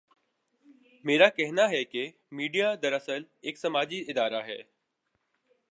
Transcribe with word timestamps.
میرا 1.05 1.29
کہنا 1.29 1.69
ہے 1.69 1.83
کہ 1.83 2.11
میڈیا 2.31 2.73
دراصل 2.81 3.23
ایک 3.41 3.57
سماجی 3.57 3.99
ادارہ 4.07 4.43
ہے۔ 4.45 4.61